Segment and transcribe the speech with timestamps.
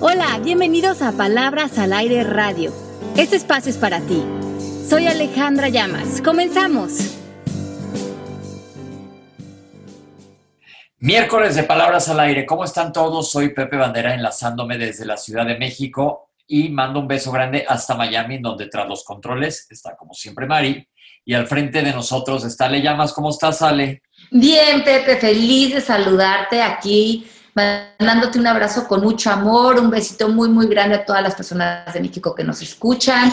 [0.00, 2.72] Hola, bienvenidos a Palabras al Aire Radio.
[3.16, 4.22] Este espacio es para ti.
[4.88, 6.22] Soy Alejandra Llamas.
[6.22, 7.16] Comenzamos.
[11.00, 12.46] Miércoles de Palabras al Aire.
[12.46, 13.28] ¿Cómo están todos?
[13.32, 17.96] Soy Pepe Bandera enlazándome desde la Ciudad de México y mando un beso grande hasta
[17.96, 20.88] Miami, donde tras los controles está como siempre Mari
[21.24, 23.12] y al frente de nosotros está Ale Llamas.
[23.12, 24.02] ¿Cómo estás, Ale?
[24.30, 30.48] Bien, Pepe, feliz de saludarte aquí, mandándote un abrazo con mucho amor, un besito muy,
[30.48, 33.32] muy grande a todas las personas de México que nos escuchan.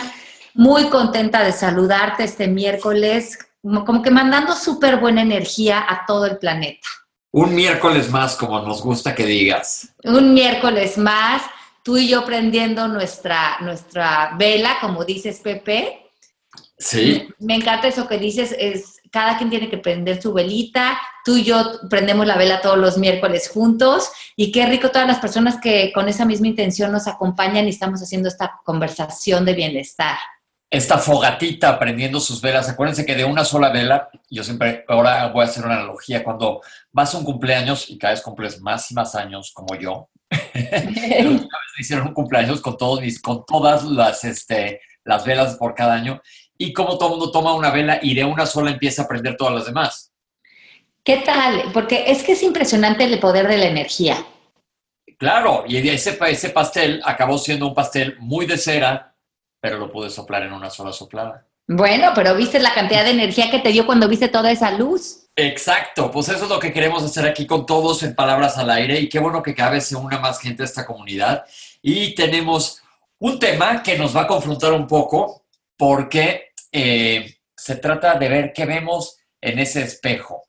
[0.53, 6.37] Muy contenta de saludarte este miércoles, como que mandando súper buena energía a todo el
[6.37, 6.87] planeta.
[7.31, 9.89] Un miércoles más, como nos gusta que digas.
[10.05, 11.41] Un miércoles más,
[11.83, 16.09] tú y yo prendiendo nuestra, nuestra vela, como dices, Pepe.
[16.77, 17.27] Sí.
[17.39, 21.45] Me encanta eso que dices, es cada quien tiene que prender su velita, tú y
[21.45, 25.93] yo prendemos la vela todos los miércoles juntos y qué rico todas las personas que
[25.93, 30.17] con esa misma intención nos acompañan y estamos haciendo esta conversación de bienestar.
[30.69, 35.43] Esta fogatita prendiendo sus velas, acuérdense que de una sola vela, yo siempre, ahora voy
[35.43, 36.59] a hacer una analogía, cuando
[36.91, 40.09] vas a un cumpleaños y cada vez cumples más y más años como yo,
[40.53, 41.47] vez
[41.77, 46.21] hicieron un cumpleaños con, todos mis, con todas las, este, las velas por cada año
[46.57, 49.35] y como todo el mundo toma una vela y de una sola empieza a prender
[49.37, 50.11] todas las demás.
[51.03, 51.71] ¿Qué tal?
[51.73, 54.25] Porque es que es impresionante el poder de la energía.
[55.17, 59.15] Claro, y ese, ese pastel acabó siendo un pastel muy de cera,
[59.61, 61.45] pero lo pude soplar en una sola soplada.
[61.67, 65.27] Bueno, pero viste la cantidad de energía que te dio cuando viste toda esa luz.
[65.35, 68.99] Exacto, pues eso es lo que queremos hacer aquí con todos en Palabras al Aire
[68.99, 71.45] y qué bueno que cada vez se una más gente a esta comunidad.
[71.81, 72.81] Y tenemos
[73.19, 75.44] un tema que nos va a confrontar un poco
[75.77, 80.43] porque eh, se trata de ver qué vemos en ese espejo.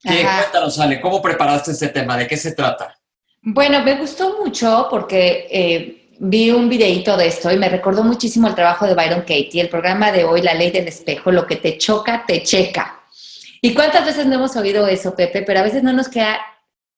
[0.00, 2.16] ¿Qué, cuéntanos, Ale, ¿cómo preparaste este tema?
[2.16, 2.96] ¿De qué se trata?
[3.42, 8.48] Bueno, me gustó mucho porque eh, vi un videito de esto y me recordó muchísimo
[8.48, 11.56] el trabajo de Byron Katie, el programa de hoy, La Ley del Espejo, lo que
[11.56, 13.00] te choca, te checa.
[13.60, 15.42] ¿Y cuántas veces no hemos oído eso, Pepe?
[15.42, 16.38] Pero a veces no nos queda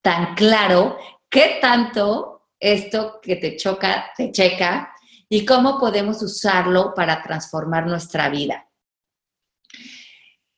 [0.02, 4.92] tan claro qué tanto esto que te choca, te checa,
[5.28, 8.68] y cómo podemos usarlo para transformar nuestra vida.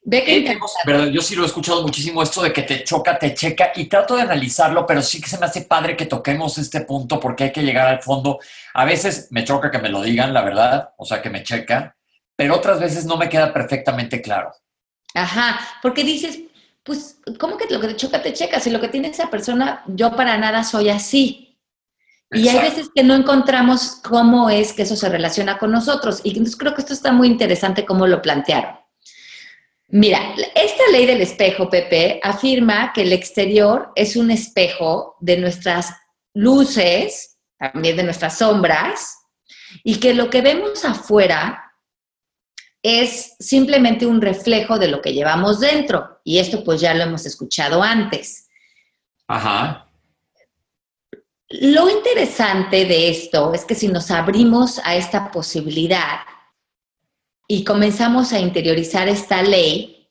[0.03, 1.13] Ve que eh.
[1.13, 4.17] Yo sí lo he escuchado muchísimo esto de que te choca, te checa y trato
[4.17, 7.53] de analizarlo, pero sí que se me hace padre que toquemos este punto porque hay
[7.53, 8.39] que llegar al fondo.
[8.75, 11.97] A veces me choca que me lo digan, la verdad, o sea, que me checa,
[12.35, 14.53] pero otras veces no me queda perfectamente claro.
[15.15, 16.41] Ajá, porque dices,
[16.83, 18.59] pues, ¿cómo que lo que te choca, te checa?
[18.59, 21.50] Si lo que tiene esa persona, yo para nada soy así.
[22.33, 26.21] Y hay veces que no encontramos cómo es que eso se relaciona con nosotros.
[26.23, 28.79] Y entonces creo que esto está muy interesante cómo lo plantearon.
[29.89, 30.21] Mira,
[30.55, 35.93] esta ley del espejo, Pepe, afirma que el exterior es un espejo de nuestras
[36.33, 39.19] luces, también de nuestras sombras,
[39.83, 41.73] y que lo que vemos afuera
[42.83, 46.21] es simplemente un reflejo de lo que llevamos dentro.
[46.23, 48.49] Y esto pues ya lo hemos escuchado antes.
[49.27, 49.90] Ajá.
[51.51, 56.21] Lo interesante de esto es que si nos abrimos a esta posibilidad
[57.49, 60.09] y comenzamos a interiorizar esta ley,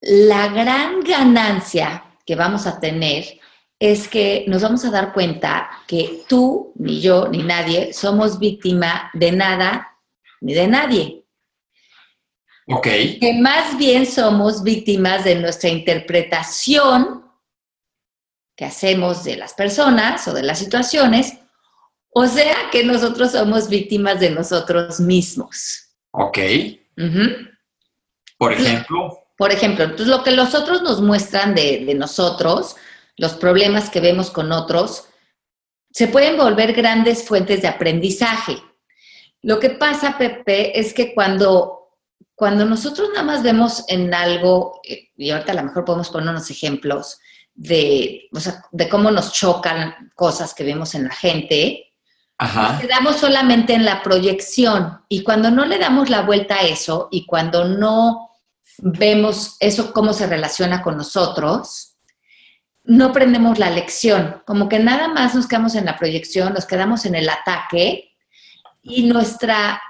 [0.00, 3.38] la gran ganancia que vamos a tener
[3.78, 9.10] es que nos vamos a dar cuenta que tú, ni yo, ni nadie somos víctima
[9.12, 9.98] de nada
[10.40, 11.24] ni de nadie.
[12.66, 12.86] Ok.
[13.20, 17.29] Que más bien somos víctimas de nuestra interpretación
[18.60, 21.38] que hacemos de las personas o de las situaciones,
[22.10, 25.88] o sea que nosotros somos víctimas de nosotros mismos.
[26.10, 26.38] Ok.
[28.36, 29.18] Por ejemplo.
[29.38, 32.76] Por ejemplo, entonces lo que los otros nos muestran de, de nosotros,
[33.16, 35.08] los problemas que vemos con otros,
[35.90, 38.62] se pueden volver grandes fuentes de aprendizaje.
[39.40, 41.96] Lo que pasa, Pepe, es que cuando,
[42.34, 46.28] cuando nosotros nada más vemos en algo, eh, y ahorita a lo mejor podemos poner
[46.28, 47.20] unos ejemplos,
[47.60, 48.30] de,
[48.72, 51.92] de cómo nos chocan cosas que vemos en la gente,
[52.38, 52.78] Ajá.
[52.80, 55.02] quedamos solamente en la proyección.
[55.10, 58.30] Y cuando no le damos la vuelta a eso y cuando no
[58.78, 61.96] vemos eso cómo se relaciona con nosotros,
[62.84, 64.42] no aprendemos la lección.
[64.46, 68.14] Como que nada más nos quedamos en la proyección, nos quedamos en el ataque
[68.82, 69.82] y nuestra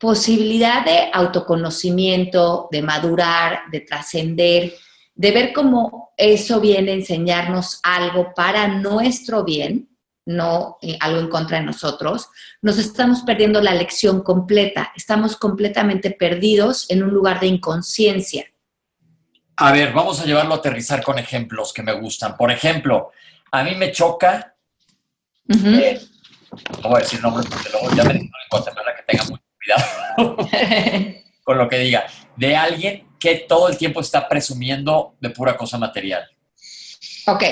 [0.00, 4.74] posibilidad de autoconocimiento, de madurar, de trascender,
[5.14, 9.88] de ver cómo eso viene a enseñarnos algo para nuestro bien,
[10.24, 12.28] no eh, algo en contra de nosotros,
[12.60, 18.46] nos estamos perdiendo la lección completa, estamos completamente perdidos en un lugar de inconsciencia.
[19.56, 22.36] A ver, vamos a llevarlo a aterrizar con ejemplos que me gustan.
[22.36, 23.10] Por ejemplo,
[23.50, 24.52] a mí me choca
[26.82, 30.36] voy a decir nombres porque luego ya me dijeron en que tenga mucho cuidado
[31.44, 32.06] con lo que diga.
[32.36, 36.28] De alguien que todo el tiempo está presumiendo de pura cosa material.
[37.28, 37.44] Ok,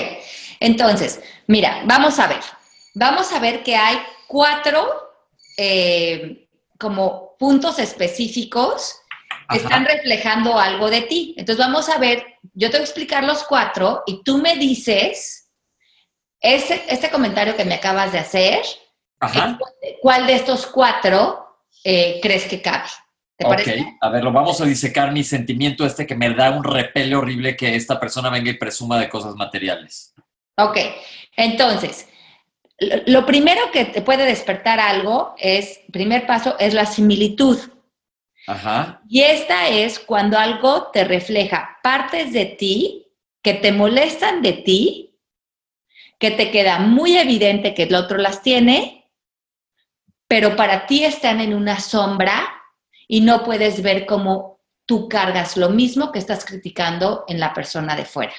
[0.59, 2.41] entonces, mira, vamos a ver.
[2.93, 3.97] Vamos a ver que hay
[4.27, 5.13] cuatro
[5.57, 8.97] eh, como puntos específicos
[9.49, 11.35] que están reflejando algo de ti.
[11.37, 15.51] Entonces vamos a ver, yo te voy a explicar los cuatro y tú me dices
[16.41, 18.61] ese, este comentario que me acabas de hacer,
[20.01, 21.45] ¿cuál de estos cuatro
[21.83, 22.89] eh, crees que cabe?
[23.41, 26.63] ¿Te ok, a ver, lo vamos a disecar mi sentimiento este que me da un
[26.63, 30.13] repele horrible que esta persona venga y presuma de cosas materiales.
[30.57, 30.77] Ok,
[31.35, 32.07] entonces,
[33.07, 37.57] lo primero que te puede despertar algo es, primer paso, es la similitud.
[38.47, 39.01] Ajá.
[39.07, 43.07] Y esta es cuando algo te refleja partes de ti
[43.41, 45.19] que te molestan de ti,
[46.19, 49.09] que te queda muy evidente que el otro las tiene,
[50.27, 52.60] pero para ti están en una sombra
[53.11, 57.93] y no puedes ver cómo tú cargas lo mismo que estás criticando en la persona
[57.93, 58.31] de fuera.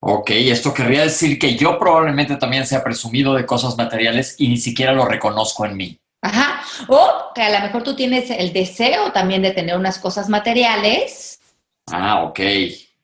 [0.00, 4.58] Ok, esto querría decir que yo probablemente también sea presumido de cosas materiales y ni
[4.58, 5.98] siquiera lo reconozco en mí.
[6.20, 10.28] Ajá, o que a lo mejor tú tienes el deseo también de tener unas cosas
[10.28, 11.40] materiales.
[11.90, 12.40] Ah, ok.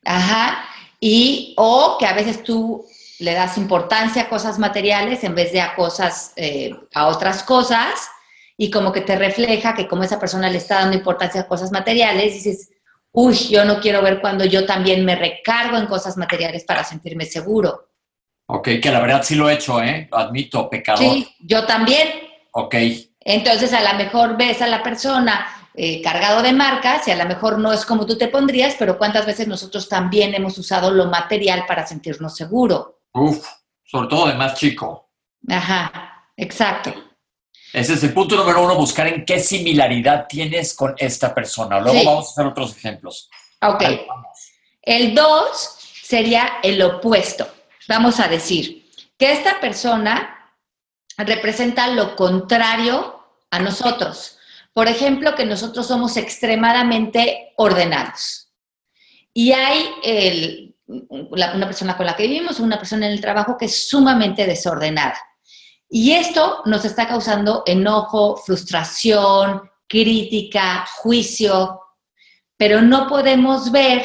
[0.05, 0.65] Ajá,
[1.01, 2.85] y o que a veces tú
[3.21, 8.11] le das importancia a cosas materiales en vez de a cosas, eh, a otras cosas
[8.63, 11.73] y como que te refleja que como esa persona le está dando importancia a cosas
[11.73, 12.69] materiales, dices,
[13.11, 17.25] uy, yo no quiero ver cuando yo también me recargo en cosas materiales para sentirme
[17.25, 17.89] seguro.
[18.45, 20.11] Ok, que la verdad sí lo he hecho, ¿eh?
[20.13, 21.01] Admito, pecador.
[21.01, 22.07] Sí, yo también.
[22.53, 22.75] Ok.
[23.21, 27.25] Entonces a lo mejor ves a la persona eh, cargado de marcas y a lo
[27.25, 31.07] mejor no es como tú te pondrías, pero cuántas veces nosotros también hemos usado lo
[31.07, 33.01] material para sentirnos seguro.
[33.15, 33.43] Uf,
[33.85, 35.13] sobre todo de más chico.
[35.49, 37.10] Ajá, exacto.
[37.73, 41.81] Ese es el punto número uno, buscar en qué similaridad tienes con esta persona.
[41.81, 43.31] Luego vamos a hacer otros ejemplos.
[43.63, 43.85] Ok.
[44.83, 47.47] El dos sería el opuesto.
[47.89, 50.55] Vamos a decir que esta persona
[51.17, 54.39] representa lo contrario a nosotros.
[54.73, 58.53] Por ejemplo, que nosotros somos extremadamente ordenados.
[59.33, 63.89] Y hay una persona con la que vivimos, una persona en el trabajo que es
[63.89, 65.19] sumamente desordenada.
[65.91, 71.81] Y esto nos está causando enojo, frustración, crítica, juicio,
[72.57, 74.05] pero no podemos ver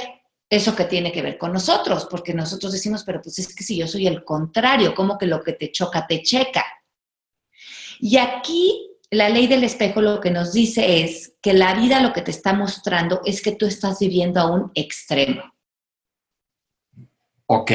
[0.50, 3.78] eso que tiene que ver con nosotros, porque nosotros decimos, pero pues es que si
[3.78, 6.66] yo soy el contrario, como que lo que te choca, te checa.
[8.00, 12.14] Y aquí la ley del espejo lo que nos dice es que la vida lo
[12.14, 15.44] que te está mostrando es que tú estás viviendo a un extremo.
[17.46, 17.72] Ok.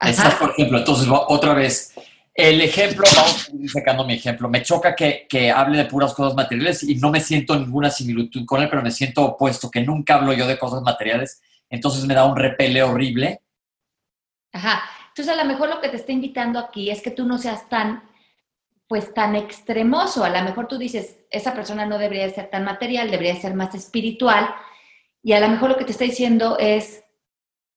[0.00, 1.94] Estás, por ejemplo, entonces otra vez,
[2.34, 4.48] el ejemplo, vamos sacando mi ejemplo.
[4.48, 8.60] Me choca que, hable de puras cosas materiales y no me siento ninguna similitud con
[8.60, 11.40] él, pero me siento opuesto, que nunca hablo yo de cosas materiales.
[11.70, 13.40] Entonces me da un repele horrible.
[14.52, 14.82] Ajá.
[15.08, 17.68] Entonces a lo mejor lo que te está invitando aquí es que tú no seas
[17.68, 18.02] tan,
[18.88, 20.24] pues tan extremoso.
[20.24, 23.76] A lo mejor tú dices, esa persona no debería ser tan material, debería ser más
[23.76, 24.52] espiritual.
[25.22, 27.04] Y a lo mejor lo que te está diciendo es,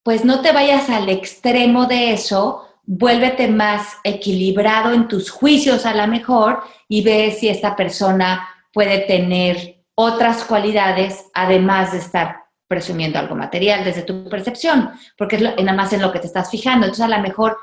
[0.01, 5.93] pues no te vayas al extremo de eso, vuélvete más equilibrado en tus juicios a
[5.93, 13.19] lo mejor y ve si esta persona puede tener otras cualidades además de estar presumiendo
[13.19, 16.85] algo material desde tu percepción, porque es nada más en lo que te estás fijando.
[16.85, 17.57] Entonces a lo mejor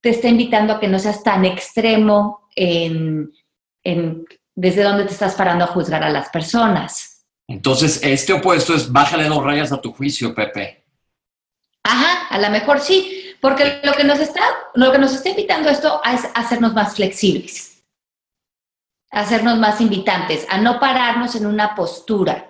[0.00, 3.32] te está invitando a que no seas tan extremo en,
[4.54, 7.24] desde donde te estás parando a juzgar a las personas.
[7.48, 10.84] Entonces, este opuesto es bájale dos rayas a tu juicio, Pepe.
[11.82, 14.42] Ajá, a lo mejor sí, porque lo que nos está,
[14.74, 17.84] lo que nos está invitando esto es a hacernos más flexibles,
[19.10, 22.48] a hacernos más invitantes, a no pararnos en una postura.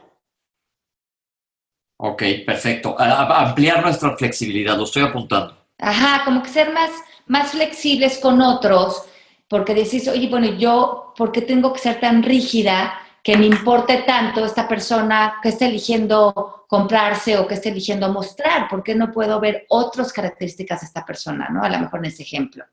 [2.00, 2.94] Ok, perfecto.
[2.98, 5.56] A, ampliar nuestra flexibilidad, lo estoy apuntando.
[5.78, 6.90] Ajá, como que ser más,
[7.26, 9.02] más flexibles con otros,
[9.48, 14.04] porque decís, oye, bueno, yo, ¿por qué tengo que ser tan rígida que me importe
[14.06, 18.70] tanto esta persona que está eligiendo comprarse o que esté eligiendo mostrar?
[18.70, 21.62] ¿Por qué no puedo ver otras características de esta persona, no?
[21.62, 22.64] A lo mejor en ese ejemplo.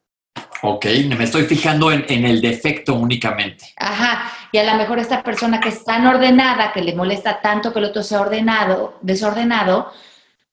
[0.61, 3.73] Ok, me estoy fijando en, en, el defecto únicamente.
[3.75, 7.73] Ajá, y a lo mejor esta persona que es tan ordenada, que le molesta tanto
[7.73, 9.91] que el otro sea ordenado, desordenado,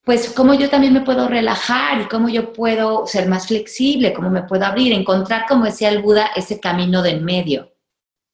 [0.03, 4.29] pues cómo yo también me puedo relajar y cómo yo puedo ser más flexible, cómo
[4.29, 7.71] me puedo abrir, encontrar, como decía el Buda, ese camino del medio.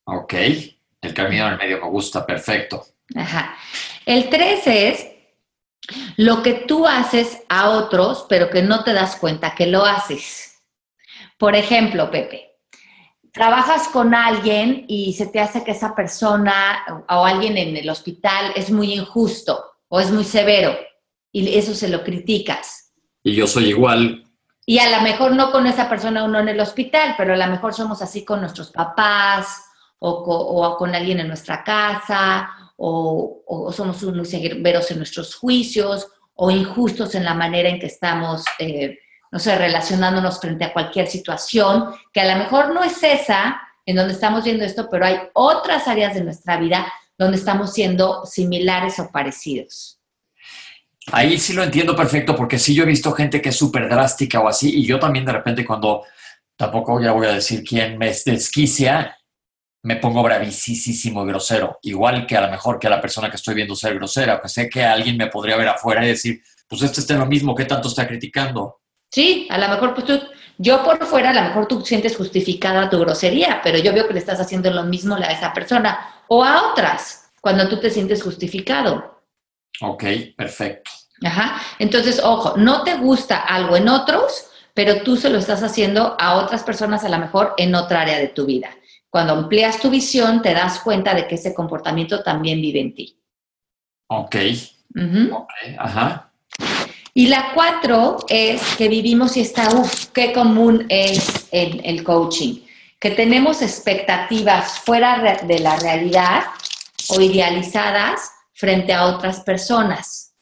[0.06, 0.34] Ok,
[1.02, 2.86] el camino del medio me gusta, perfecto.
[3.16, 3.56] Ajá.
[4.06, 5.08] El tres es
[6.18, 10.62] lo que tú haces a otros, pero que no te das cuenta que lo haces.
[11.38, 12.58] Por ejemplo, Pepe,
[13.32, 18.52] trabajas con alguien y se te hace que esa persona o alguien en el hospital
[18.56, 20.78] es muy injusto o es muy severo
[21.32, 22.94] y eso se lo criticas.
[23.24, 24.26] Y yo soy igual.
[24.66, 27.48] Y a lo mejor no con esa persona uno en el hospital, pero a lo
[27.48, 29.69] mejor somos así con nuestros papás
[30.00, 37.16] o, con alguien en nuestra casa o, somos muy severos en nuestros juicios o injustos
[37.16, 38.98] en la manera en que estamos, eh,
[39.32, 43.98] no sé, relacionándonos frente a cualquier situación, que a lo mejor no es esa en
[43.98, 48.98] donde estamos viendo esto, pero hay otras áreas de nuestra vida donde estamos siendo similares
[49.00, 50.00] o parecidos.
[51.12, 54.40] Ahí sí lo entiendo perfecto, porque sí yo he visto gente que es súper drástica
[54.40, 56.04] o así, y yo también de repente cuando,
[56.56, 59.19] tampoco ya voy a decir quién me desquicia,
[59.84, 63.38] me pongo bravísimo y grosero, igual que a lo mejor que a la persona que
[63.38, 66.82] estoy viendo ser grosera, que sé que alguien me podría ver afuera y decir, pues
[66.82, 68.82] este está lo mismo, ¿qué tanto está criticando?
[69.10, 70.20] Sí, a lo mejor pues tú,
[70.58, 74.14] yo por fuera, a lo mejor tú sientes justificada tu grosería, pero yo veo que
[74.14, 78.22] le estás haciendo lo mismo a esa persona o a otras cuando tú te sientes
[78.22, 79.24] justificado.
[79.82, 80.04] Ok,
[80.36, 80.92] perfecto.
[81.24, 81.62] Ajá.
[81.80, 86.36] Entonces, ojo, no te gusta algo en otros, pero tú se lo estás haciendo a
[86.36, 88.70] otras personas a lo mejor en otra área de tu vida.
[89.10, 93.20] Cuando amplias tu visión, te das cuenta de que ese comportamiento también vive en ti.
[94.08, 94.36] Ok.
[95.78, 96.32] Ajá.
[97.14, 102.62] Y la cuatro es que vivimos y está, uff, qué común es el, el coaching,
[103.00, 106.44] que tenemos expectativas fuera de la realidad
[107.10, 110.36] o idealizadas frente a otras personas.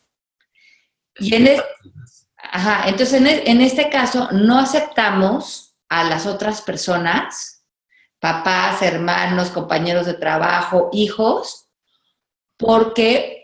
[1.20, 1.62] Y en
[2.52, 7.57] ajá, entonces en, en este caso no aceptamos a las otras personas
[8.20, 11.68] papás, hermanos, compañeros de trabajo, hijos,
[12.58, 13.38] porque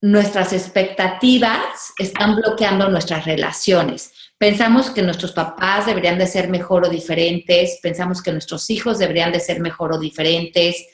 [0.00, 4.12] nuestras expectativas están bloqueando nuestras relaciones.
[4.36, 9.30] Pensamos que nuestros papás deberían de ser mejor o diferentes, pensamos que nuestros hijos deberían
[9.30, 10.84] de ser mejor o diferentes,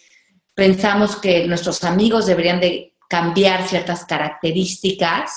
[0.54, 5.32] pensamos que nuestros amigos deberían de cambiar ciertas características,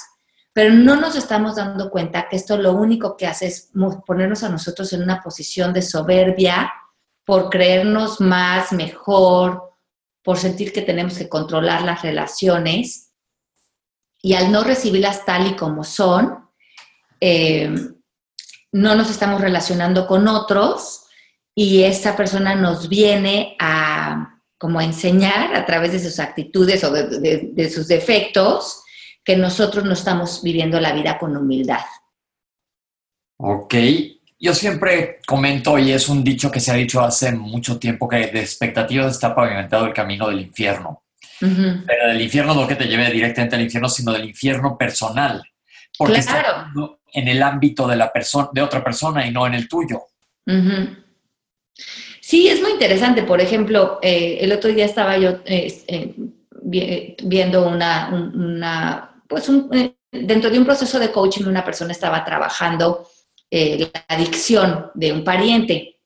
[0.51, 3.72] pero no nos estamos dando cuenta que esto lo único que hace es
[4.06, 6.74] ponernos a nosotros en una posición de soberbia
[7.32, 9.72] por creernos más, mejor,
[10.22, 13.14] por sentir que tenemos que controlar las relaciones
[14.22, 16.50] y al no recibirlas tal y como son,
[17.22, 17.74] eh,
[18.74, 21.06] no nos estamos relacionando con otros
[21.56, 27.72] y esa persona nos viene a como enseñar a través de sus actitudes o de
[27.74, 28.84] sus defectos
[29.24, 31.86] que nosotros no estamos viviendo la vida con humildad.
[33.38, 33.76] Ok,
[34.42, 38.18] yo siempre comento, y es un dicho que se ha dicho hace mucho tiempo, que
[38.18, 41.04] de expectativas está pavimentado el camino del infierno.
[41.40, 45.44] Pero del infierno no que te lleve directamente al infierno, sino del infierno personal.
[45.98, 46.72] Porque está
[47.14, 50.02] en el ámbito de, la persona, de otra persona y no en el tuyo.
[52.20, 53.24] Sí, es muy interesante.
[53.24, 59.50] Por ejemplo, eh, el otro día estaba yo eh, eh, viendo una, una pues
[60.12, 63.08] dentro de un proceso de coaching, una persona estaba trabajando
[63.53, 66.00] eh, la adicción de un pariente.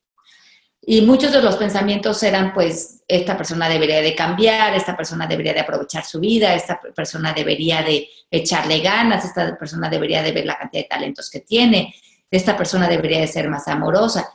[0.82, 5.54] Y muchos de los pensamientos eran, pues, esta persona debería de cambiar, esta persona debería
[5.54, 10.46] de aprovechar su vida, esta persona debería de echarle ganas, esta persona debería de ver
[10.46, 11.94] la cantidad de talentos que tiene,
[12.32, 14.28] esta persona debería de ser más amorosa.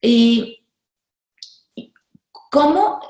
[0.00, 0.66] Y
[2.50, 3.00] cómo,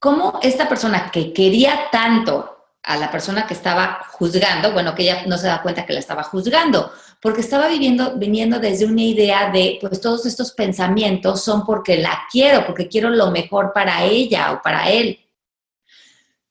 [0.00, 5.22] cómo esta persona que quería tanto a la persona que estaba juzgando, bueno, que ella
[5.26, 6.92] no se da cuenta que la estaba juzgando,
[7.24, 12.24] porque estaba viviendo, viniendo desde una idea de, pues todos estos pensamientos son porque la
[12.30, 15.18] quiero, porque quiero lo mejor para ella o para él.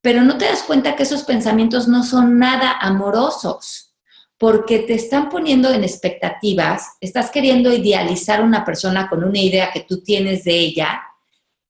[0.01, 3.93] Pero no te das cuenta que esos pensamientos no son nada amorosos,
[4.39, 9.81] porque te están poniendo en expectativas, estás queriendo idealizar una persona con una idea que
[9.81, 11.03] tú tienes de ella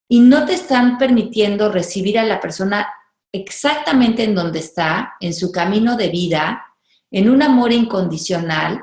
[0.08, 2.88] y no te están permitiendo recibir a la persona
[3.34, 6.68] exactamente en donde está, en su camino de vida,
[7.12, 8.82] en un amor incondicional.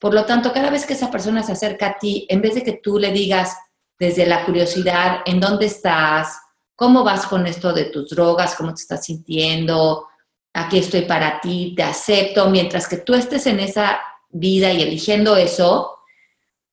[0.00, 2.64] Por lo tanto, cada vez que esa persona se acerca a ti, en vez de
[2.64, 3.54] que tú le digas
[3.98, 6.40] desde la curiosidad, ¿en dónde estás?
[6.74, 8.54] ¿Cómo vas con esto de tus drogas?
[8.54, 10.08] ¿Cómo te estás sintiendo?
[10.54, 12.48] Aquí estoy para ti, te acepto.
[12.48, 15.98] Mientras que tú estés en esa vida y eligiendo eso,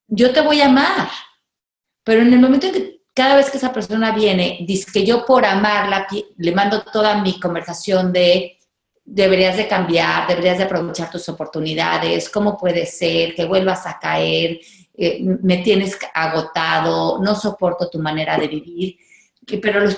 [0.07, 1.09] yo te voy a amar.
[2.05, 5.25] Pero en el momento en que cada vez que esa persona viene, dice que yo
[5.25, 6.07] por amarla
[6.37, 8.56] le mando toda mi conversación de
[9.09, 14.59] deberías de cambiar, deberías de aprovechar tus oportunidades, cómo puede ser que vuelvas a caer,
[14.97, 18.97] eh, me tienes agotado, no soporto tu manera de vivir,
[19.61, 19.89] pero,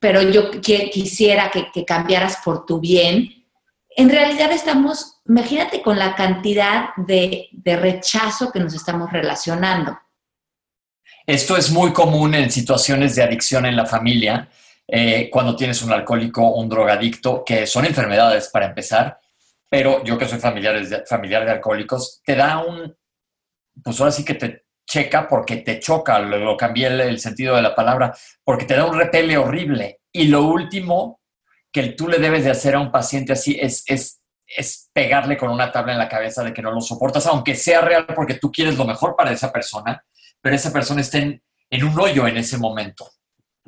[0.00, 3.46] pero, yo quisiera que, cambiaras por tu bien.
[3.96, 9.96] En realidad estamos, imagínate con la cantidad de, de rechazo que nos estamos relacionando.
[11.24, 14.48] Esto es muy común en situaciones de adicción en la familia,
[14.90, 19.18] eh, cuando tienes un alcohólico, un drogadicto, que son enfermedades para empezar,
[19.68, 22.96] pero yo que soy familiar de, familiar de alcohólicos, te da un,
[23.82, 27.74] pues ahora sí que te checa porque te choca, lo, cambié el, sentido de la
[27.74, 30.00] palabra, porque te da un repele horrible.
[30.12, 31.20] Y lo último
[31.70, 35.50] que tú le debes de hacer a un paciente así es, es, es pegarle con
[35.50, 38.50] una tabla en la cabeza de que no lo soportas, aunque sea real porque tú
[38.50, 40.04] quieres lo mejor para esa persona,
[40.40, 41.40] pero esa persona está en,
[41.84, 43.08] un hoyo en ese momento.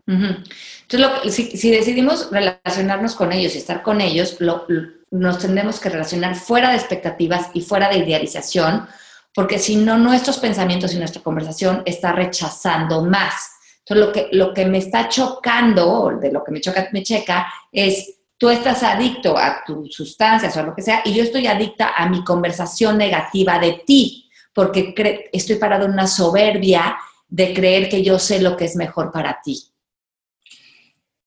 [0.07, 4.39] Entonces, si, decidimos relacionarnos con ellos y estar con ellos,
[5.11, 8.87] nos tendremos que relacionar fuera de expectativas y fuera de idealización,
[9.35, 13.51] porque si no, nuestros pensamientos y nuestra conversación está rechazando más.
[13.79, 17.53] Entonces, lo que, lo que me está chocando, de lo que me choca, me checa,
[17.71, 21.93] es tú estás adicto a tus sustancias o lo que sea, y yo estoy adicta
[21.97, 26.97] a mi conversación negativa de ti, porque estoy parado en una soberbia
[27.29, 29.72] de creer que yo sé lo que es mejor para ti.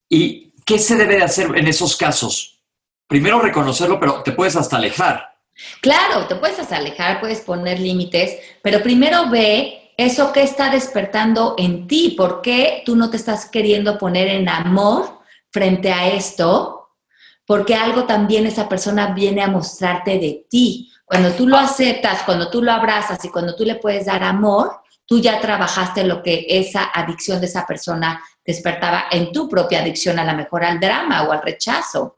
[0.09, 2.59] ¿Y qué se debe de hacer en esos casos?
[3.07, 5.35] Primero reconocerlo, pero te puedes hasta alejar.
[5.81, 11.55] Claro, te puedes hasta alejar, puedes poner límites, pero primero ve eso que está despertando
[11.57, 15.21] en ti, por qué tú no te estás queriendo poner en amor
[15.51, 16.89] frente a esto,
[17.45, 20.91] porque algo también esa persona viene a mostrarte de ti.
[21.05, 24.81] Cuando tú lo aceptas, cuando tú lo abrazas y cuando tú le puedes dar amor,
[25.05, 30.19] tú ya trabajaste lo que esa adicción de esa persona despertaba en tu propia adicción,
[30.19, 32.17] a la mejor al drama o al rechazo.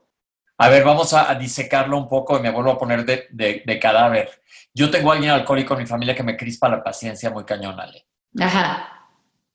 [0.60, 4.41] A ver, vamos a, disecarlo un poco y me vuelvo a poner de, cadáver.
[4.74, 7.79] Yo tengo a alguien alcohólico en mi familia que me crispa la paciencia muy cañón,
[7.79, 8.07] Ale.
[8.39, 9.10] Ajá.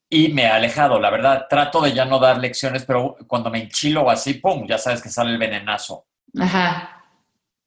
[0.09, 1.47] Y me ha alejado, la verdad.
[1.49, 4.67] Trato de ya no dar lecciones, pero cuando me enchilo así, ¡pum!
[4.67, 6.07] Ya sabes que sale el venenazo.
[6.39, 7.05] Ajá.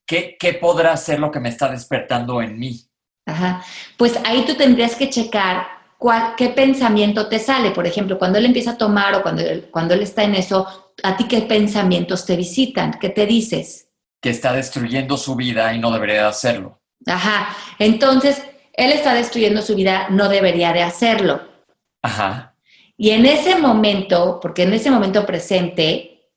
[0.06, 2.88] ¿Qué, qué podrá ser lo que me está despertando en mí?
[3.26, 3.64] Ajá.
[3.98, 7.72] Pues ahí tú tendrías que checar cuál, qué pensamiento te sale.
[7.72, 11.18] Por ejemplo, cuando él empieza a tomar o cuando, cuando él está en eso, ¿a
[11.18, 12.98] ti qué pensamientos te visitan?
[13.00, 13.88] ¿Qué te dices?
[14.22, 16.82] Que está destruyendo su vida y no debería de hacerlo.
[17.06, 17.56] Ajá.
[17.80, 18.42] Entonces,
[18.74, 21.42] él está destruyendo su vida, no debería de hacerlo.
[22.02, 22.56] Ajá.
[22.98, 26.30] Y en ese momento, porque en ese momento presente,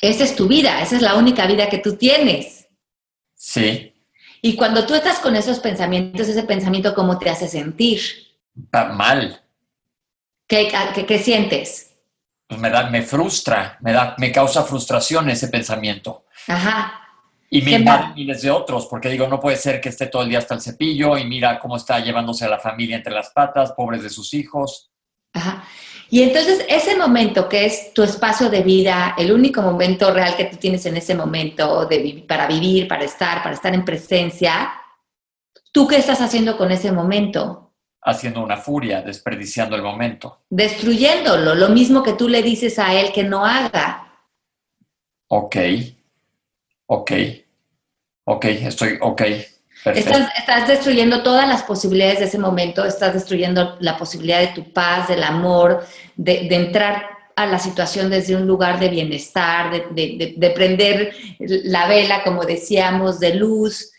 [0.00, 2.68] esa es tu vida, esa es la única vida que tú tienes.
[3.34, 3.94] Sí.
[4.42, 8.00] Y cuando tú estás con esos pensamientos, ese pensamiento, ¿cómo te hace sentir?
[8.72, 9.42] Mal.
[10.46, 11.94] ¿Qué, qué, qué sientes?
[12.46, 16.24] pues me, da, me frustra, me, da, me causa frustración ese pensamiento.
[16.48, 17.00] Ajá.
[17.50, 20.28] Y me invaden miles de otros, porque digo, no puede ser que esté todo el
[20.28, 23.72] día hasta el cepillo y mira cómo está llevándose a la familia entre las patas,
[23.72, 24.90] pobres de sus hijos.
[25.32, 25.64] Ajá.
[26.10, 30.44] Y entonces ese momento que es tu espacio de vida, el único momento real que
[30.44, 34.72] tú tienes en ese momento de, para vivir, para estar, para estar en presencia,
[35.72, 37.63] ¿tú qué estás haciendo con ese momento?
[38.04, 40.42] Haciendo una furia, desperdiciando el momento.
[40.50, 44.12] Destruyéndolo, lo mismo que tú le dices a él que no haga.
[45.28, 45.56] Ok,
[46.86, 47.12] ok,
[48.24, 49.22] ok, estoy, ok.
[49.86, 54.72] Estás, estás, destruyendo todas las posibilidades de ese momento, estás destruyendo la posibilidad de tu
[54.72, 55.84] paz, del amor,
[56.16, 62.22] de, entrar a la situación desde un lugar de bienestar, de, de prender la vela,
[62.22, 63.93] como decíamos, de luz,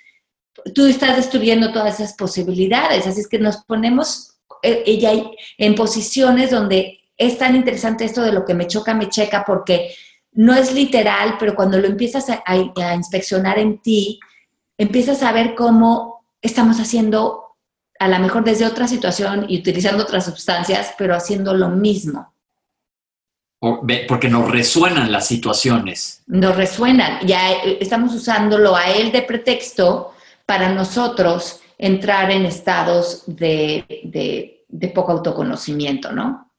[0.73, 3.05] tú estás destruyendo todas esas posibilidades.
[3.07, 5.11] Así es que nos ponemos eh, ella
[5.57, 9.93] en posiciones donde es tan interesante esto de lo que me choca, me checa, porque
[10.33, 14.19] no es literal, pero cuando lo empiezas a, a inspeccionar en ti,
[14.77, 17.55] empiezas a ver cómo estamos haciendo,
[17.99, 22.33] a lo mejor desde otra situación y utilizando otras sustancias, pero haciendo lo mismo.
[24.07, 26.21] Porque nos resuenan las situaciones.
[26.27, 27.25] Nos resuenan.
[27.25, 30.14] Ya eh, estamos usándolo a él de pretexto
[30.45, 36.51] para nosotros entrar en estados de, poco autoconocimiento, ¿no?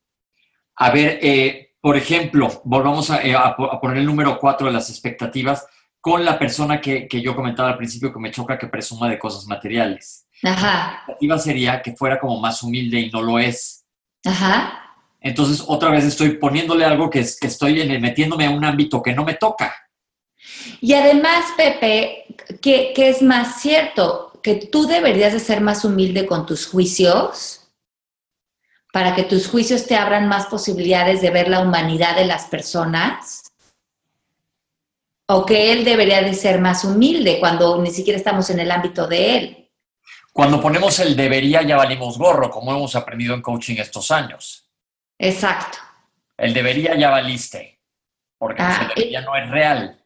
[0.76, 5.66] A ver, eh, por ejemplo, volvamos eh, a, poner el número cuatro de las expectativas
[6.00, 9.46] con la persona que, yo comentaba al principio que me choca que presuma de cosas
[9.46, 10.26] materiales.
[10.42, 10.66] Ajá.
[10.66, 13.84] La expectativa sería que fuera como más humilde y no lo es.
[14.24, 14.82] Ajá.
[15.20, 19.24] Entonces, otra vez estoy poniéndole algo que, que estoy metiéndome a un ámbito que no
[19.24, 19.74] me toca.
[20.80, 22.25] Y además, Pepe,
[22.60, 24.40] ¿qué, es más cierto?
[24.42, 27.66] Que tú deberías de ser más humilde con tus juicios
[28.92, 33.52] para que tus juicios te abran más posibilidades de ver la humanidad de las personas?
[35.28, 39.06] ¿O que él debería de ser más humilde cuando ni siquiera estamos en el ámbito
[39.06, 39.70] de él?
[40.32, 44.70] Cuando ponemos el debería ya valimos gorro, como hemos aprendido en coaching estos años.
[45.18, 45.78] Exacto.
[46.36, 47.80] El debería ya valiste,
[48.38, 50.05] porque el ah, debería no es real.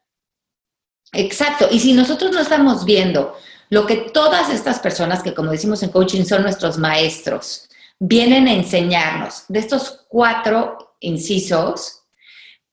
[1.12, 1.68] Exacto.
[1.70, 3.36] Y si nosotros no estamos viendo
[3.68, 7.68] lo que todas estas personas que, como decimos en coaching, son nuestros maestros,
[7.98, 9.44] vienen a enseñarnos.
[9.48, 12.02] De estos cuatro incisos,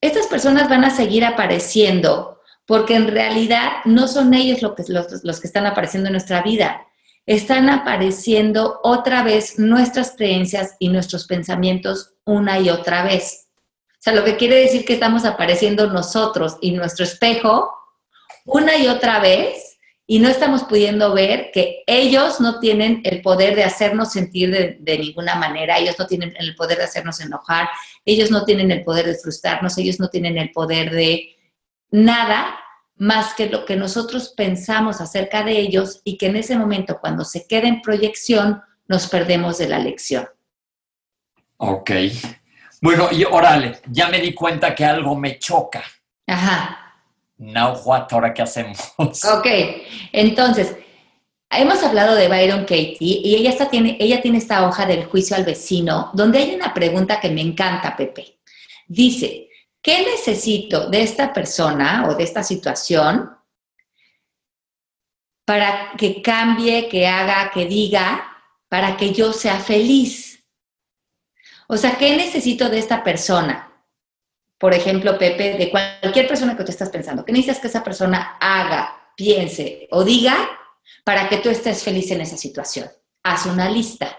[0.00, 5.46] estas personas van a seguir apareciendo porque en realidad no son ellos los, los que
[5.46, 6.82] están apareciendo en nuestra vida.
[7.26, 13.48] Están apareciendo otra vez nuestras creencias y nuestros pensamientos una y otra vez.
[13.92, 17.72] O sea, lo que quiere decir que estamos apareciendo nosotros y nuestro espejo
[18.48, 23.54] una y otra vez y no estamos pudiendo ver que ellos no tienen el poder
[23.54, 27.68] de hacernos sentir de, ninguna manera, ellos no tienen el poder de hacernos enojar,
[28.06, 31.36] ellos no tienen el poder de frustrarnos, ellos no tienen el poder de
[31.90, 32.58] nada
[32.96, 37.24] más que lo que nosotros pensamos acerca de ellos y que en ese momento cuando
[37.24, 40.26] se queda en proyección nos perdemos de la lección.
[41.58, 41.90] Ok.
[42.80, 45.84] Bueno, y órale, ya me di cuenta que algo me choca.
[46.26, 46.87] Ajá.
[47.38, 48.92] Now what, ahora qué hacemos.
[48.98, 49.46] Ok,
[50.12, 50.76] entonces,
[51.50, 55.36] hemos hablado de Byron Katie y ella, está, tiene, ella tiene esta hoja del juicio
[55.36, 58.40] al vecino, donde hay una pregunta que me encanta, Pepe.
[58.88, 59.48] Dice,
[59.80, 63.30] ¿qué necesito de esta persona o de esta situación
[65.44, 68.36] para que cambie, que haga, que diga,
[68.68, 70.44] para que yo sea feliz?
[71.68, 73.67] O sea, ¿qué necesito de esta persona?
[74.58, 78.36] Por ejemplo, Pepe, de cualquier persona que tú estás pensando, ¿qué necesitas que esa persona
[78.40, 80.36] haga, piense o diga
[81.04, 82.88] para que tú estés feliz en esa situación?
[83.22, 84.18] Haz una lista.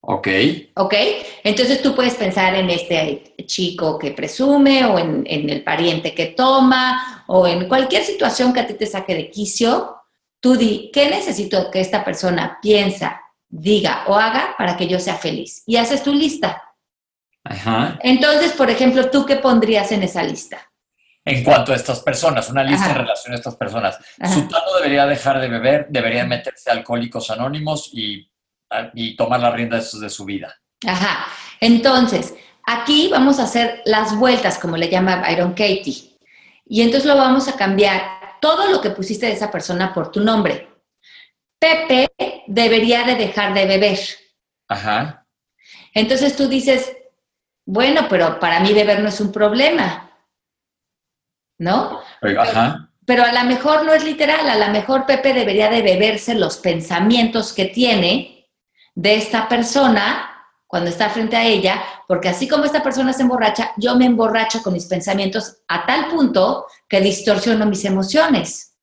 [0.00, 0.28] Ok.
[0.76, 0.94] Ok.
[1.42, 6.26] Entonces tú puedes pensar en este chico que presume o en, en, el pariente que
[6.26, 9.96] toma o en cualquier situación que a ti te saque de quicio.
[10.40, 15.14] Tú di, ¿qué necesito que esta persona piensa, diga o haga para que yo sea
[15.14, 15.62] feliz?
[15.66, 16.62] Y haces tu lista.
[18.00, 20.70] Entonces, por ejemplo, ¿tú qué pondrías en esa lista?
[21.24, 23.98] En cuanto a estas personas, una lista en relación a estas personas.
[24.26, 28.30] Su Sultano debería dejar de beber, debería meterse a Alcohólicos Anónimos y,
[28.92, 30.54] y tomar la rienda de su vida.
[30.86, 31.26] Ajá.
[31.60, 32.34] Entonces,
[32.66, 36.18] aquí vamos a hacer las vueltas, como le llama Byron Katie.
[36.66, 38.02] Y entonces lo vamos a cambiar
[38.40, 40.68] todo lo que pusiste de esa persona por tu nombre.
[41.58, 42.10] Pepe
[42.46, 43.98] debería de dejar de beber.
[44.68, 45.26] Ajá.
[45.94, 46.94] Entonces tú dices,
[47.66, 50.10] bueno, pero para mí beber no es un problema,
[51.58, 52.00] ¿no?
[52.38, 52.90] Ajá.
[53.06, 56.56] Pero, a lo mejor no es literal, a lo mejor Pepe debería de beberse los
[56.56, 58.48] pensamientos que tiene
[58.94, 60.30] de esta persona
[60.66, 64.62] cuando está frente a ella, porque así como esta persona se emborracha, yo me emborracho
[64.62, 68.74] con mis pensamientos a tal punto que distorsiono mis emociones.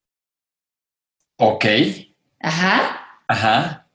[1.37, 1.65] Ok.
[2.39, 3.23] Ajá.
[3.27, 3.87] Ajá.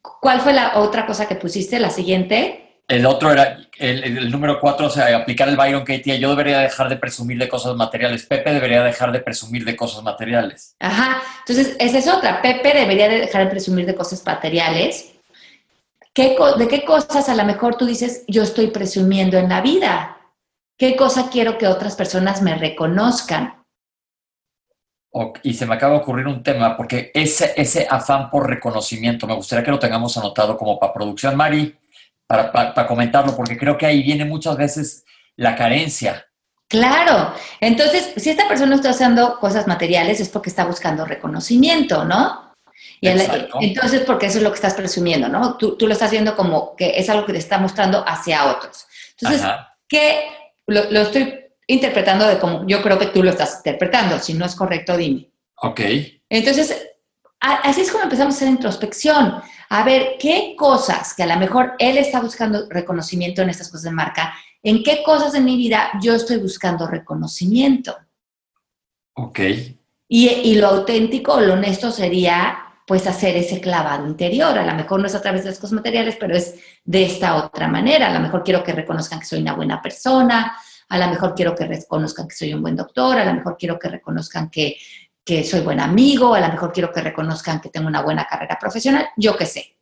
[0.00, 2.69] ¿Cuál fue la otra cosa que pusiste, la siguiente?
[2.90, 6.18] El otro era, el, número cuatro, o sea, aplicar el Byron Katie.
[6.18, 8.26] Yo debería dejar de presumir de cosas materiales.
[8.26, 10.74] Pepe debería dejar de presumir de cosas materiales.
[10.80, 11.22] Ajá.
[11.46, 12.42] Entonces, esa es otra.
[12.42, 15.12] Pepe debería de dejar de presumir de cosas materiales.
[16.12, 20.18] ¿Qué, ¿De qué cosas a lo mejor tú dices, yo estoy presumiendo en la vida?
[20.76, 23.54] ¿Qué cosa quiero que otras personas me reconozcan?
[25.42, 29.34] y se me acaba de ocurrir un tema, porque ese, ese afán por reconocimiento, me
[29.34, 31.36] gustaría que lo tengamos anotado como para producción.
[31.36, 31.76] Mari,
[32.30, 35.04] para, comentarlo, porque creo que ahí viene muchas veces
[35.36, 36.24] la carencia.
[36.68, 42.54] Claro, entonces si esta persona está haciendo cosas materiales es porque está buscando reconocimiento, ¿no?
[43.00, 45.56] Y entonces, porque eso es lo que estás presumiendo, ¿no?
[45.56, 48.86] Tú, lo estás viendo como que es algo que te está mostrando hacia otros.
[49.18, 49.46] Entonces,
[49.88, 50.26] ¿qué?
[50.66, 51.34] Lo, lo, estoy
[51.66, 54.18] interpretando de como yo creo que tú lo estás interpretando.
[54.18, 55.30] Si no es correcto, dime.
[55.56, 55.80] Ok.
[56.28, 56.88] Entonces,
[57.40, 61.74] así es como empezamos a hacer introspección a ver qué cosas que a lo mejor
[61.78, 65.90] él está buscando reconocimiento en estas cosas de marca, en qué cosas en mi vida
[66.02, 67.96] yo estoy buscando reconocimiento.
[69.14, 69.38] Ok.
[70.08, 74.58] Y, y lo auténtico lo honesto sería pues hacer ese clavado interior.
[74.58, 77.36] A lo mejor no es a través de las cosas materiales, pero es de esta
[77.36, 78.08] otra manera.
[78.08, 80.56] A lo mejor quiero que reconozcan que soy una buena persona,
[80.88, 83.78] a lo mejor quiero que reconozcan que soy un buen doctor, a lo mejor quiero
[83.78, 84.76] que reconozcan que
[85.30, 88.58] que soy buen amigo, a lo mejor quiero que reconozcan que tengo una buena carrera
[88.60, 89.76] profesional, yo qué sé.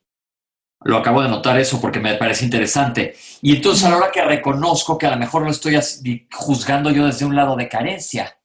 [0.83, 3.17] Lo acabo de notar eso porque me parece interesante.
[3.41, 5.81] Y entonces a la hora que reconozco que a lo mejor lo estoy
[6.31, 8.37] juzgando yo desde un lado de carencia.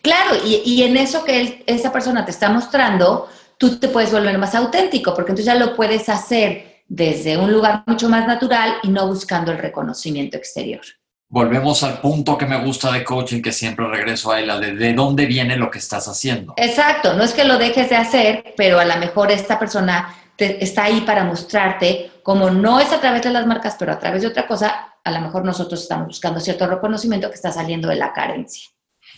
[0.00, 4.54] Claro, y, en eso que esa persona te está mostrando, tú te puedes volver más
[4.54, 9.06] auténtico, porque entonces ya lo puedes hacer desde un lugar mucho más natural y no
[9.06, 10.80] buscando el reconocimiento exterior
[11.28, 14.92] volvemos al punto que me gusta de coaching, que siempre regreso a él, de, de
[14.94, 16.54] dónde viene lo que estás haciendo.
[16.56, 20.84] Exacto, no es que lo dejes de hacer, pero a lo mejor esta persona está
[20.84, 24.28] ahí para mostrarte, como no es a través de las marcas, pero a través de
[24.28, 28.12] otra cosa, a lo mejor nosotros estamos buscando cierto reconocimiento que está saliendo de la
[28.12, 28.68] carencia.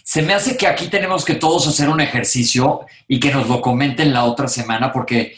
[0.05, 3.61] Se me hace que aquí tenemos que todos hacer un ejercicio y que nos lo
[3.61, 5.35] comenten la otra semana, porque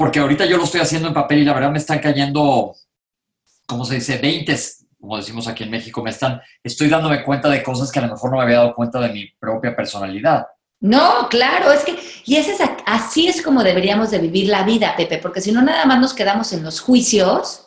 [0.00, 2.74] porque ahorita yo lo estoy haciendo en papel y la verdad me están cayendo,
[3.66, 4.16] ¿cómo se dice?
[4.16, 4.56] 20,
[5.00, 8.12] como decimos aquí en México, me están, estoy dándome cuenta de cosas que a lo
[8.12, 10.46] mejor no me había dado cuenta de mi propia personalidad.
[10.80, 14.94] No, claro, es que, y ese es, así es como deberíamos de vivir la vida,
[14.96, 17.66] Pepe, porque si no nada más nos quedamos en los juicios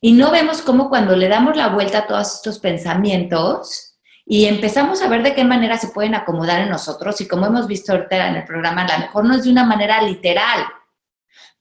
[0.00, 5.02] y no vemos cómo cuando le damos la vuelta a todos estos pensamientos y empezamos
[5.02, 8.28] a ver de qué manera se pueden acomodar en nosotros y como hemos visto ahorita
[8.28, 10.64] en el programa, a lo mejor no es de una manera literal,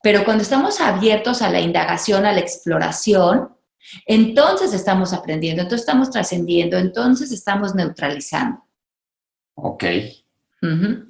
[0.02, 3.59] pero cuando estamos abiertos a la indagación, a la exploración,
[4.06, 8.64] entonces estamos aprendiendo, entonces estamos trascendiendo, entonces estamos neutralizando.
[9.56, 9.84] Ok.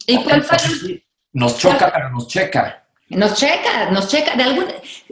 [0.07, 1.03] ¿Y cuál fue?
[1.33, 2.87] Nos choca, pero nos checa.
[3.09, 4.35] Nos checa, nos checa.
[4.35, 4.65] De algún...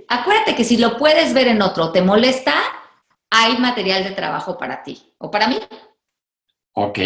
[0.08, 2.54] Acuérdate que si lo puedes ver en otro, te molesta,
[3.30, 5.60] hay material de trabajo para ti o para mí.
[6.74, 7.00] Ok,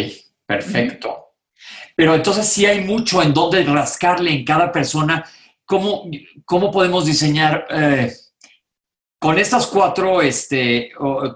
[0.45, 1.35] perfecto.
[1.95, 5.25] Pero entonces sí hay mucho en donde rascarle en cada persona.
[5.65, 6.09] ¿Cómo,
[6.45, 8.13] cómo podemos diseñar eh,
[9.21, 10.93] con estas cuatro este,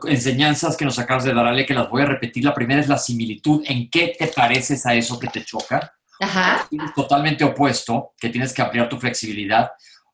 [0.08, 2.44] enseñanzas que nos acabas de dar, Ale, que las voy a repetir?
[2.44, 3.62] La primera es la similitud.
[3.64, 5.94] ¿En qué te pareces a eso que te choca?
[6.20, 6.68] Ajá.
[6.96, 9.70] Totalmente opuesto, que tienes que ampliar tu flexibilidad.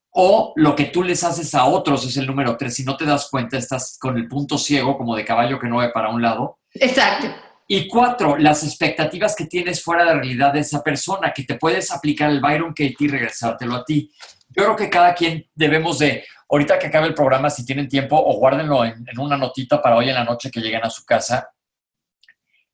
[0.10, 2.76] O lo que tú les haces a otros es el número tres.
[2.76, 5.78] Si no te das cuenta, estás con el punto ciego, como de caballo que no
[5.78, 6.60] ve para un lado.
[6.74, 7.28] Exacto.
[7.70, 11.56] Y cuatro, las expectativas que tienes fuera de la realidad de esa persona, que te
[11.56, 14.12] puedes aplicar el Byron Katie y regresártelo a ti.
[14.56, 18.16] Yo creo que cada quien debemos de, ahorita que acabe el programa, si tienen tiempo,
[18.18, 21.06] o guárdenlo en, en una notita para hoy en la noche que lleguen a su
[21.06, 21.52] casa,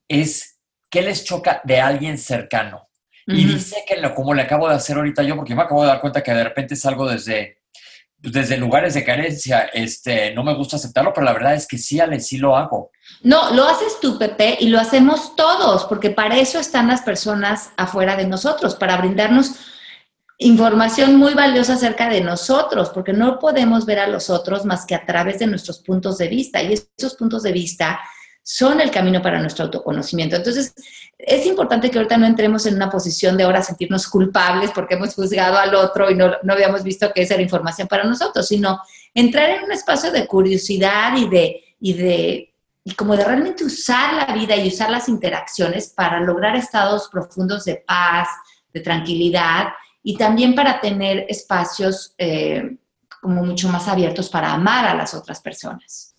[0.07, 0.57] es
[0.89, 2.87] qué les choca de alguien cercano.
[3.29, 5.89] Y dice que lo, como le acabo de hacer ahorita yo, porque me acabo de
[5.89, 7.57] dar cuenta que de repente salgo desde,
[8.17, 11.99] desde lugares de carencia, este, no me gusta aceptarlo, pero la verdad es que sí,
[11.99, 12.91] Ale, sí lo hago.
[13.23, 17.71] No, lo haces tú, Pepe, y lo hacemos todos, porque para eso están las personas
[17.75, 19.55] afuera de nosotros, para brindarnos
[20.39, 24.95] información muy valiosa acerca de nosotros, porque no podemos ver a los otros más que
[24.95, 27.99] a través de nuestros puntos de vista, y esos puntos de vista
[28.43, 30.37] son el camino para nuestro autoconocimiento.
[30.37, 30.73] Entonces,
[31.17, 35.15] es importante que ahorita no entremos en una posición de ahora sentirnos culpables porque hemos
[35.15, 38.79] juzgado al otro y no, habíamos visto que esa era información para nosotros, sino
[39.13, 42.53] entrar en un espacio de curiosidad y de, y de
[42.85, 47.65] y como de realmente usar la vida y usar las interacciones para lograr estados profundos
[47.65, 48.29] de paz,
[48.73, 49.67] de tranquilidad
[50.03, 52.77] y también para tener espacios eh,
[53.21, 56.15] como mucho más abiertos para amar a las otras personas.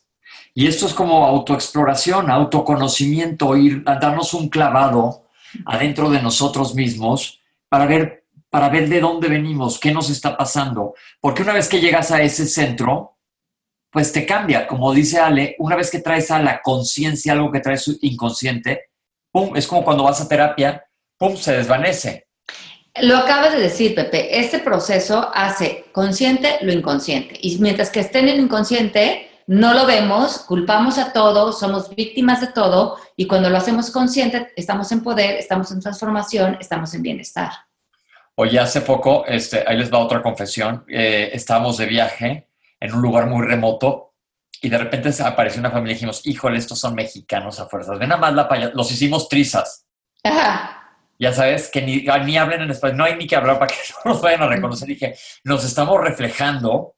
[0.55, 5.27] Y esto es como autoexploración, autoconocimiento, ir darnos un clavado
[5.65, 10.95] adentro de nosotros mismos para ver, para ver de dónde venimos, qué nos está pasando.
[11.21, 13.17] Porque una vez que llegas a ese centro,
[13.91, 14.67] pues te cambia.
[14.67, 18.91] Como dice Ale, una vez que traes a la conciencia algo que traes inconsciente,
[19.31, 19.57] ¡pum!
[19.57, 20.85] Es como cuando vas a terapia,
[21.17, 21.37] ¡pum!
[21.37, 22.28] Se desvanece.
[23.03, 24.39] Lo acabas de decir, Pepe.
[24.39, 27.37] Este proceso hace consciente lo inconsciente.
[27.41, 32.43] Y mientras que esté en el inconsciente, no lo vemos, culpamos a todo, somos víctimas
[32.43, 37.03] de todo y cuando lo hacemos consciente estamos en poder, estamos en transformación, estamos en
[37.03, 37.51] bienestar.
[38.35, 43.01] Oye, hace poco, este, ahí les va otra confesión, eh, estábamos de viaje en un
[43.01, 44.13] lugar muy remoto
[44.61, 48.13] y de repente apareció una familia y dijimos, híjole, estos son mexicanos a fuerzas, ven
[48.13, 49.87] a más la payas, los hicimos trizas.
[50.23, 50.78] Ajá.
[51.19, 53.81] Ya sabes, que ni, ni hablen en español, no hay ni que hablar para que
[54.05, 54.89] no nos vayan a reconocer.
[54.89, 56.95] Dije, nos estamos reflejando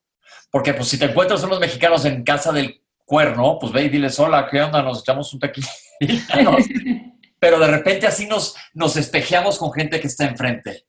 [0.51, 4.19] porque pues si te encuentras unos mexicanos en casa del cuerno, pues ve y diles,
[4.19, 4.83] hola, ¿qué onda?
[4.83, 5.69] Nos echamos un tequila.
[7.39, 10.85] Pero de repente así nos, nos espejeamos con gente que está enfrente.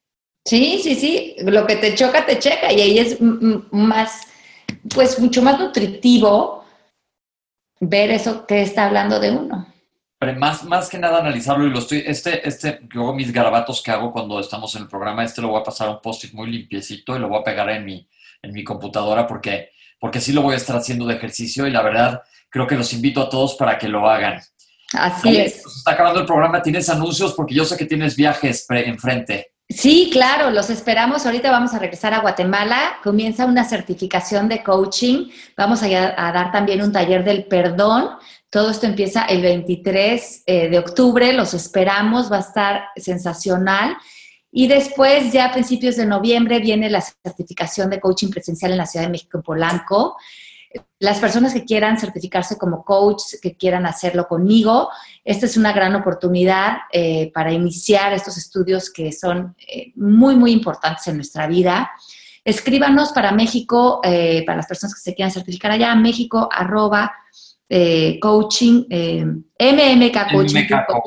[0.45, 1.35] Sí, sí, sí.
[1.43, 2.73] Lo que te choca, te checa.
[2.73, 4.21] Y ahí es más,
[4.93, 6.65] pues mucho más nutritivo
[7.79, 9.67] ver eso que está hablando de uno.
[10.21, 13.89] Pero más, más que nada analizarlo y lo estoy, este, este, yo mis garabatos que
[13.89, 16.47] hago cuando estamos en el programa, este lo voy a pasar a un post-it muy
[16.51, 18.07] limpiecito y lo voy a pegar en mi,
[18.43, 21.81] en mi computadora porque, porque sí lo voy a estar haciendo de ejercicio y la
[21.81, 24.39] verdad creo que los invito a todos para que lo hagan.
[24.93, 25.65] Así es.
[25.65, 29.53] está acabando el programa, tienes anuncios porque yo sé que tienes viajes enfrente.
[29.69, 31.25] Sí, claro, los esperamos.
[31.25, 32.97] Ahorita vamos a regresar a Guatemala.
[33.03, 35.29] Comienza una certificación de coaching.
[35.57, 38.17] Vamos a, a dar también un taller del perdón.
[38.51, 41.31] Todo esto empieza el 23 eh, de octubre.
[41.31, 42.29] Los esperamos.
[42.29, 43.95] Va a estar sensacional.
[44.51, 48.85] Y después, ya a principios de noviembre, viene la certificación de coaching presencial en la
[48.85, 50.17] Ciudad de México, en Polanco.
[50.99, 54.89] Las personas que quieran certificarse como coach, que quieran hacerlo conmigo,
[55.23, 60.51] esta es una gran oportunidad eh, para iniciar estos estudios que son eh, muy, muy
[60.51, 61.89] importantes en nuestra vida.
[62.43, 67.13] Escríbanos para México, para las personas que se quieran certificar allá, México arroba
[68.19, 68.85] coaching,
[69.59, 71.01] mmkcoaching.com